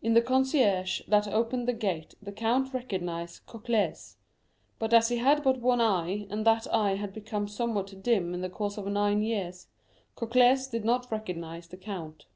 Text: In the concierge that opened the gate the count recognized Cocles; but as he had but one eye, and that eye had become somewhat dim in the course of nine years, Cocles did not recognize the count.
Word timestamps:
In 0.00 0.14
the 0.14 0.22
concierge 0.22 1.00
that 1.08 1.26
opened 1.26 1.66
the 1.66 1.72
gate 1.72 2.14
the 2.22 2.30
count 2.30 2.72
recognized 2.72 3.44
Cocles; 3.46 4.16
but 4.78 4.94
as 4.94 5.08
he 5.08 5.16
had 5.16 5.42
but 5.42 5.58
one 5.58 5.80
eye, 5.80 6.28
and 6.30 6.46
that 6.46 6.72
eye 6.72 6.94
had 6.94 7.12
become 7.12 7.48
somewhat 7.48 8.00
dim 8.00 8.32
in 8.32 8.42
the 8.42 8.48
course 8.48 8.76
of 8.78 8.86
nine 8.86 9.22
years, 9.22 9.66
Cocles 10.14 10.68
did 10.68 10.84
not 10.84 11.10
recognize 11.10 11.66
the 11.66 11.78
count. 11.78 12.26